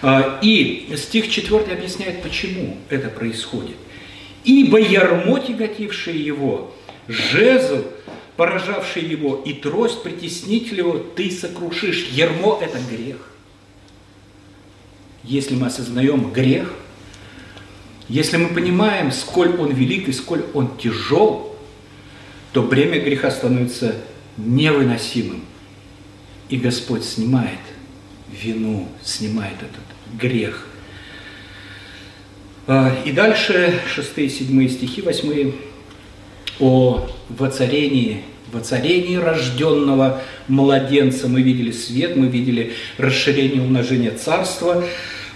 А, 0.03 0.39
и 0.43 0.93
стих 0.97 1.31
4 1.31 1.73
объясняет, 1.73 2.23
почему 2.23 2.77
это 2.89 3.09
происходит. 3.09 3.77
«Ибо 4.45 4.79
ярмо, 4.79 5.39
тяготившее 5.39 6.19
его, 6.19 6.75
жезл, 7.09 7.85
поражавший 8.37 9.05
его, 9.05 9.43
и 9.45 9.53
трость, 9.53 10.03
притеснитель 10.03 10.79
его, 10.79 10.99
ты 10.99 11.31
сокрушишь». 11.31 12.09
Ярмо– 12.13 12.59
это 12.63 12.79
грех. 12.91 13.17
Если 15.23 15.55
мы 15.55 15.67
осознаем 15.67 16.33
грех, 16.33 16.73
если 18.09 18.39
мы 18.39 18.49
понимаем, 18.49 19.13
сколь 19.13 19.55
он 19.57 19.73
велик 19.73 20.09
и 20.09 20.13
сколь 20.13 20.45
он 20.55 20.77
тяжел– 20.79 21.47
то 22.53 22.63
бремя 22.63 23.01
греха 23.01 23.31
становится 23.31 23.95
невыносимым. 24.37 25.43
И 26.49 26.57
Господь 26.57 27.05
снимает 27.05 27.59
вину, 28.31 28.89
снимает 29.03 29.57
этот 29.57 30.21
грех. 30.21 30.67
А, 32.67 32.93
и 33.05 33.13
дальше 33.13 33.79
6, 33.95 34.15
7 34.15 34.69
стихи, 34.69 35.03
8 35.03 35.53
о 36.59 37.09
воцарении, 37.29 38.23
воцарении 38.53 39.17
рожденного 39.17 40.23
младенца. 40.49 41.29
Мы 41.29 41.43
видели 41.43 41.71
свет, 41.71 42.17
мы 42.17 42.27
видели 42.27 42.73
расширение, 42.99 43.63
умножение 43.63 44.11
царства. 44.11 44.85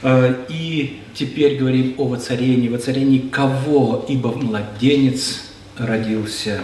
Э, 0.02 0.34
и 0.48 1.00
теперь 1.14 1.56
говорим 1.56 1.94
о 1.96 2.06
воцарении. 2.06 2.68
Воцарении 2.68 3.18
кого? 3.18 4.04
Ибо 4.08 4.32
младенец 4.32 5.44
родился 5.78 6.60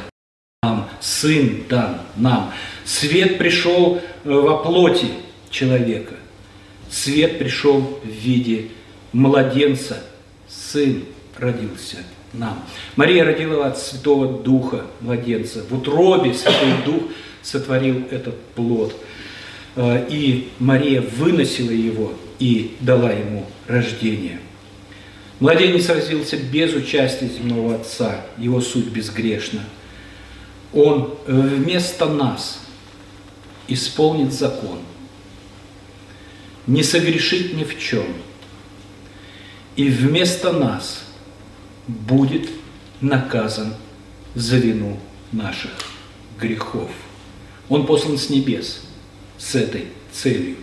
сын 1.01 1.65
дан 1.69 2.01
нам. 2.17 2.53
Свет 2.85 3.39
пришел 3.39 4.01
э, 4.25 4.31
во 4.31 4.59
плоти 4.59 5.09
человека. 5.51 6.15
Свет 6.91 7.39
пришел 7.39 7.81
в 8.03 8.09
виде 8.09 8.69
младенца. 9.13 10.03
Сын 10.49 11.05
родился 11.39 11.99
нам. 12.33 12.63
Мария 12.97 13.25
родила 13.25 13.67
от 13.67 13.79
Святого 13.79 14.43
Духа 14.43 14.87
младенца. 15.01 15.65
В 15.69 15.75
утробе 15.75 16.35
Святой 16.35 16.73
Дух 16.85 17.03
сотворил 17.43 18.05
этот 18.11 18.41
плод. 18.55 18.95
Э, 19.77 20.07
и 20.09 20.51
Мария 20.59 21.01
выносила 21.01 21.71
его 21.71 22.13
и 22.39 22.77
дала 22.81 23.11
ему 23.11 23.47
рождение. 23.67 24.41
Младенец 25.41 25.89
родился 25.89 26.37
без 26.37 26.75
участия 26.75 27.27
земного 27.27 27.77
Отца, 27.77 28.27
его 28.37 28.61
суть 28.61 28.89
безгрешна. 28.89 29.61
Он 30.73 31.15
э, 31.27 31.33
вместо 31.33 32.07
нас 32.07 32.61
исполнит 33.67 34.33
закон, 34.33 34.79
не 36.67 36.83
согрешит 36.83 37.55
ни 37.55 37.65
в 37.65 37.79
чем, 37.79 38.07
и 39.77 39.89
вместо 39.89 40.53
нас 40.53 41.05
будет 41.89 42.49
наказан 43.01 43.75
за 44.35 44.59
вину 44.59 44.99
наших 45.33 45.73
грехов. 46.39 46.91
Он 47.69 47.87
послан 47.87 48.19
с 48.19 48.31
небес 48.31 48.83
с 49.39 49.55
этой 49.55 49.87
целью. 50.13 50.57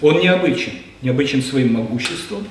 Он 0.00 0.20
необычен, 0.20 0.72
необычен 1.00 1.42
своим 1.42 1.74
могуществом, 1.74 2.46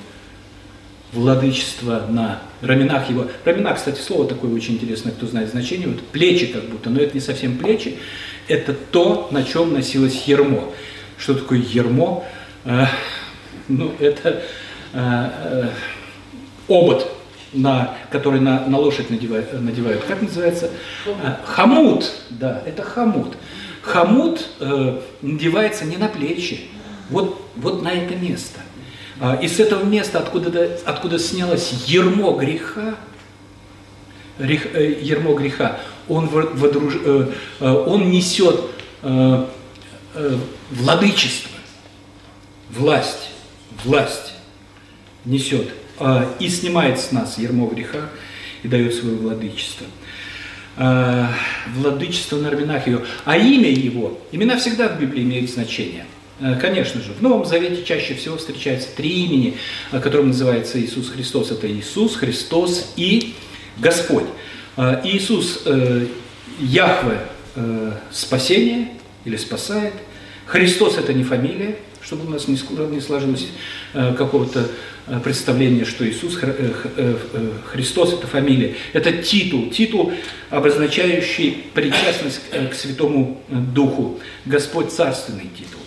владычество 1.14 2.06
на 2.08 2.40
раменах 2.60 3.08
его. 3.08 3.26
Рамена, 3.44 3.74
кстати, 3.74 4.00
слово 4.00 4.26
такое 4.26 4.52
очень 4.52 4.74
интересное, 4.74 5.12
кто 5.12 5.26
знает 5.26 5.50
значение, 5.50 5.88
вот 5.88 6.02
плечи 6.08 6.46
как 6.46 6.64
будто, 6.64 6.90
но 6.90 7.00
это 7.00 7.14
не 7.14 7.20
совсем 7.20 7.56
плечи, 7.56 7.98
это 8.48 8.74
то, 8.74 9.28
на 9.30 9.42
чем 9.44 9.72
носилось 9.72 10.24
ермо. 10.26 10.72
Что 11.16 11.34
такое 11.34 11.60
ермо? 11.60 12.24
Э, 12.64 12.86
ну, 13.68 13.92
это 14.00 14.42
э, 14.92 15.30
э, 15.44 15.68
обод, 16.68 17.10
на, 17.52 17.96
который 18.10 18.40
на, 18.40 18.66
на 18.66 18.78
лошадь 18.78 19.10
надевают, 19.10 19.52
надевают. 19.52 20.04
Как 20.04 20.20
называется? 20.20 20.70
Э, 21.06 21.36
хомут, 21.44 22.12
да, 22.30 22.62
это 22.66 22.82
хомут. 22.82 23.36
Хомут 23.82 24.46
э, 24.60 25.00
надевается 25.22 25.84
не 25.84 25.96
на 25.96 26.08
плечи, 26.08 26.62
вот, 27.10 27.40
вот 27.56 27.82
на 27.82 27.92
это 27.92 28.16
место. 28.16 28.60
А, 29.20 29.36
и 29.36 29.46
с 29.46 29.60
этого 29.60 29.84
места, 29.84 30.18
откуда, 30.18 30.78
откуда 30.84 31.18
снялось 31.18 31.72
ермо 31.86 32.32
греха, 32.36 32.96
э, 34.38 34.98
ермо 35.00 35.34
греха, 35.34 35.78
он, 36.08 36.26
водруж, 36.26 36.94
э, 37.04 37.32
э, 37.60 37.70
он 37.70 38.10
несет 38.10 38.60
владычество, 40.70 41.50
власть, 42.70 43.28
власть 43.84 44.32
несет 45.26 45.68
а, 45.98 46.34
и 46.38 46.48
снимает 46.48 46.98
с 46.98 47.12
нас 47.12 47.36
ермо 47.36 47.66
греха 47.66 48.08
и 48.62 48.68
дает 48.68 48.94
свое 48.94 49.16
владычество. 49.16 49.86
Владычество 51.76 52.38
на 52.38 52.50
раменах 52.50 52.86
его. 52.88 53.02
А 53.24 53.36
имя 53.36 53.70
его, 53.70 54.18
имена 54.32 54.56
всегда 54.56 54.88
в 54.88 54.98
Библии 54.98 55.22
имеют 55.22 55.50
значение– 55.50 56.06
конечно 56.60 57.00
же, 57.00 57.12
в 57.12 57.22
Новом 57.22 57.44
Завете 57.44 57.84
чаще 57.84 58.14
всего 58.14 58.36
встречаются 58.36 58.88
три 58.94 59.24
имени, 59.24 59.56
которым 59.90 60.28
называется 60.28 60.80
Иисус 60.80 61.10
Христос. 61.10 61.50
Это 61.50 61.70
Иисус, 61.70 62.16
Христос 62.16 62.92
и 62.96 63.34
Господь. 63.78 64.26
Э, 64.76 65.00
Иисус 65.04 65.62
э, 65.64 66.06
Яхве 66.60 67.20
спасение 68.10 68.88
или 69.24 69.36
спасает. 69.36 69.92
Христос 70.46 70.98
это 70.98 71.12
не 71.12 71.22
фамилия, 71.22 71.76
чтобы 72.02 72.26
у 72.26 72.30
нас 72.30 72.48
не 72.48 73.00
сложилось 73.00 73.46
какого-то 73.92 74.68
представления, 75.22 75.84
что 75.84 76.08
Иисус 76.08 76.36
Христос 77.66 78.12
это 78.12 78.26
фамилия. 78.26 78.74
Это 78.92 79.12
титул, 79.12 79.70
титул, 79.70 80.12
обозначающий 80.50 81.64
причастность 81.74 82.40
к 82.50 82.74
Святому 82.74 83.40
Духу. 83.48 84.18
Господь 84.46 84.90
царственный 84.90 85.48
титул 85.56 85.83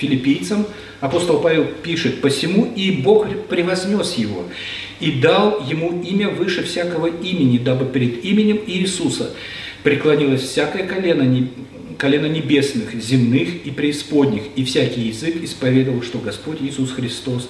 филиппийцам, 0.00 0.66
апостол 1.00 1.40
Павел 1.40 1.66
пишет, 1.82 2.20
«Посему 2.20 2.64
и 2.74 2.90
Бог 2.90 3.26
превознес 3.48 4.14
его, 4.14 4.44
и 4.98 5.12
дал 5.12 5.64
ему 5.66 6.02
имя 6.02 6.28
выше 6.28 6.64
всякого 6.64 7.06
имени, 7.06 7.58
дабы 7.58 7.86
перед 7.86 8.24
именем 8.24 8.60
Иисуса 8.66 9.34
преклонилось 9.82 10.42
всякое 10.42 10.86
колено, 10.86 11.48
колено 11.98 12.26
небесных, 12.26 12.94
земных 12.94 13.66
и 13.66 13.70
преисподних, 13.70 14.42
и 14.56 14.64
всякий 14.64 15.02
язык 15.02 15.42
исповедовал, 15.42 16.02
что 16.02 16.18
Господь 16.18 16.60
Иисус 16.60 16.92
Христос 16.92 17.48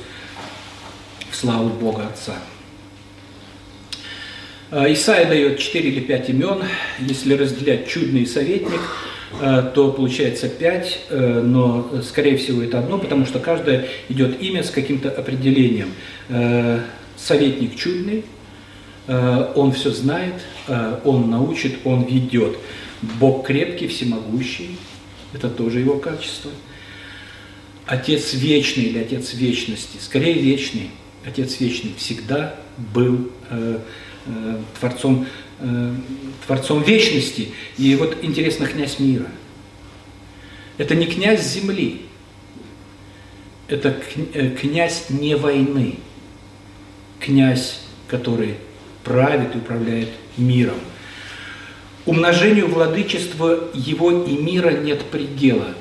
в 1.30 1.36
славу 1.36 1.70
Бога 1.70 2.08
Отца». 2.08 2.34
А, 4.72 4.92
Исаия 4.92 5.28
дает 5.28 5.58
4 5.58 5.88
или 5.88 6.00
5 6.00 6.30
имен, 6.30 6.62
если 7.00 7.34
разделять 7.34 7.88
чудный 7.88 8.26
советник– 8.26 8.80
то 9.38 9.92
получается 9.92 10.48
5, 10.48 11.00
э, 11.08 11.42
но 11.44 12.02
скорее 12.02 12.36
всего 12.36 12.62
это 12.62 12.80
одно, 12.80 12.98
потому 12.98 13.26
что 13.26 13.38
каждое 13.38 13.86
идет 14.08 14.42
имя 14.42 14.64
с 14.64 14.70
каким-то 14.70 15.08
определением. 15.10 15.92
Э, 16.28 16.80
советник 17.16 17.76
чудный, 17.76 18.24
он 19.06 19.72
все 19.72 19.90
знает, 19.90 20.34
он 21.04 21.30
научит, 21.30 21.78
он 21.84 22.04
ведет. 22.04 22.56
Бог 23.18 23.46
крепкий, 23.46 23.88
всемогущий, 23.88 24.76
это 25.34 25.48
тоже 25.48 25.80
его 25.80 25.98
качество. 25.98 26.50
Отец 27.86 28.34
вечный 28.34 28.84
или 28.84 28.98
Отец 29.00 29.34
вечности, 29.34 29.98
скорее 30.00 30.34
вечный, 30.34 30.90
Отец 31.26 31.58
вечный 31.58 31.92
всегда 31.96 32.54
был 32.94 33.32
Творцом 34.78 35.26
э, 35.60 35.94
Творцом 36.46 36.82
вечности. 36.82 37.52
И 37.78 37.94
вот 37.96 38.18
интересно, 38.22 38.66
князь 38.66 38.98
мира. 38.98 39.26
Это 40.78 40.94
не 40.94 41.06
князь 41.06 41.46
земли, 41.46 42.02
это 43.68 43.96
э, 44.34 44.50
князь 44.50 45.10
не 45.10 45.36
войны, 45.36 45.96
князь, 47.20 47.80
который 48.08 48.56
правит 49.04 49.54
и 49.54 49.58
управляет 49.58 50.08
миром. 50.36 50.78
Умножению 52.06 52.68
владычества 52.68 53.70
его 53.74 54.24
и 54.24 54.32
мира 54.32 54.70
нет 54.70 55.04
предела. 55.04 55.74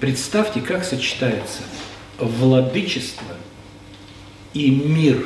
Представьте, 0.00 0.60
как 0.60 0.84
сочетается 0.84 1.62
владычество 2.18 3.36
и 4.52 4.70
мир, 4.70 5.24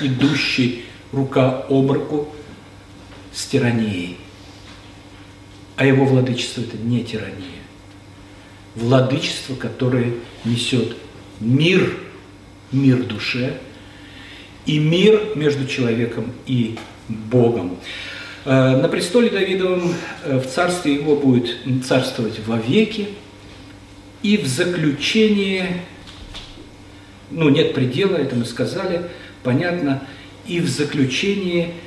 идущий 0.00 0.84
рука 1.12 1.64
об 1.68 1.90
руку 1.90 2.34
с 3.32 3.46
тиранией. 3.46 4.16
А 5.76 5.86
его 5.86 6.04
владычество– 6.04 6.60
это 6.62 6.76
не 6.76 7.04
тирания. 7.04 7.60
Владычество, 8.74 9.54
которое 9.54 10.14
несет 10.44 10.96
мир, 11.40 11.96
мир 12.70 13.02
душе 13.04 13.58
и 14.66 14.78
мир 14.78 15.32
между 15.36 15.66
человеком 15.66 16.32
и 16.46 16.78
Богом. 17.08 17.78
Э, 18.44 18.76
на 18.76 18.88
престоле 18.88 19.30
Давидовом 19.30 19.94
э, 20.24 20.38
в 20.38 20.46
царстве 20.46 20.94
его 20.94 21.16
будет 21.16 21.56
царствовать 21.84 22.38
вовеки, 22.46 23.08
и 24.22 24.36
в 24.36 24.46
заключение, 24.46 25.82
ну 27.30 27.48
нет 27.48 27.74
предела, 27.74 28.16
это 28.16 28.36
мы 28.36 28.44
сказали, 28.44 29.08
понятно, 29.42 30.02
и 30.46 30.60
в 30.60 30.68
заключение– 30.68 31.72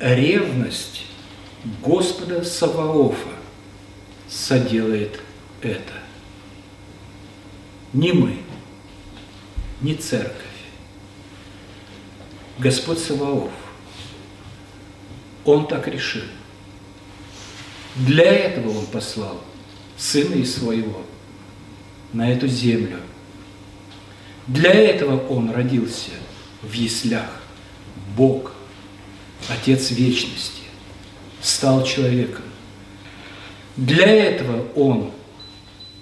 ревность 0.00 1.06
Господа 1.82 2.44
Саваофа 2.44 3.30
соделает 4.28 5.20
это. 5.62 5.92
Не 7.92 8.12
мы, 8.12 8.38
не 9.80 9.94
церковь. 9.94 10.34
Господь 12.58 12.98
Саваоф, 12.98 13.50
Он 15.44 15.66
так 15.66 15.88
решил. 15.88 16.24
Для 17.96 18.30
этого 18.30 18.76
Он 18.76 18.86
послал 18.86 19.42
Сына 19.96 20.34
из 20.34 20.54
Своего 20.54 21.02
на 22.12 22.30
эту 22.30 22.46
землю. 22.48 22.98
Для 24.46 24.72
этого 24.72 25.26
Он 25.28 25.50
родился 25.50 26.10
в 26.62 26.72
яслях. 26.72 27.30
Бог– 28.16 28.52
Отец 29.48 29.90
Вечности, 29.90 30.62
стал 31.40 31.84
человеком. 31.84 32.44
Для 33.76 34.06
этого 34.06 34.66
Он 34.74 35.10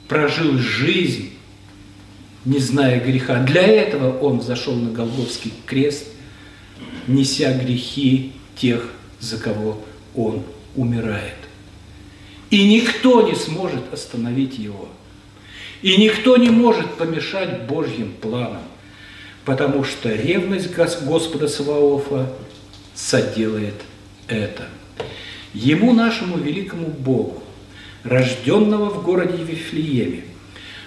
прожил 0.08 0.58
жизнь 0.58 1.32
не 2.44 2.58
зная 2.58 3.00
греха. 3.00 3.42
Для 3.42 3.62
этого 3.62 4.18
Он 4.18 4.40
зашел 4.40 4.74
на 4.74 4.90
Голговский 4.90 5.52
крест, 5.66 6.06
неся 7.06 7.52
грехи 7.52 8.32
тех, 8.56 8.88
за 9.20 9.38
кого 9.38 9.82
Он 10.14 10.42
умирает. 10.76 11.34
И 12.50 12.68
никто 12.68 13.26
не 13.26 13.34
сможет 13.34 13.92
остановить 13.92 14.58
Его. 14.58 14.88
И 15.80 15.96
никто 15.96 16.36
не 16.36 16.50
может 16.50 16.94
помешать 16.94 17.62
Божьим 17.62 18.12
планам, 18.20 18.62
потому 19.44 19.82
что 19.82 20.14
ревность 20.14 20.72
Господа 20.72 21.48
Саваофа 21.48 22.32
соделает 22.94 23.74
это. 24.28 24.68
Ему, 25.54 25.92
нашему 25.92 26.38
великому 26.38 26.88
Богу, 26.88 27.42
рожденного 28.04 28.90
в 28.90 29.02
городе 29.02 29.42
Вифлееме, 29.42 30.24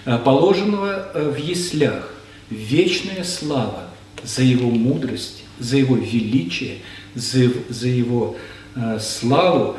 а, 0.05 0.17
положенного 0.17 0.93
а, 0.93 1.31
в 1.31 1.37
яслях, 1.37 2.13
вечная 2.49 3.23
слава 3.23 3.89
за 4.23 4.43
его 4.43 4.69
мудрость, 4.69 5.43
за 5.59 5.77
его 5.77 5.95
величие, 5.95 6.79
за, 7.13 7.49
за 7.69 7.87
его 7.87 8.35
э, 8.75 8.99
славу, 8.99 9.77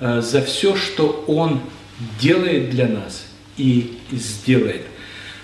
э, 0.00 0.20
за 0.20 0.42
все, 0.42 0.76
что 0.76 1.24
он 1.26 1.60
делает 2.20 2.70
для 2.70 2.86
нас 2.86 3.26
и 3.56 3.98
сделает. 4.12 4.82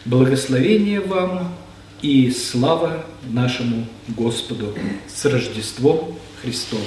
Благословение 0.05 1.01
вам 1.01 1.55
и 2.03 2.31
слава 2.31 3.05
нашему 3.31 3.87
Господу 4.09 4.75
с 5.09 5.25
Рождеством 5.25 6.19
Христовым! 6.43 6.85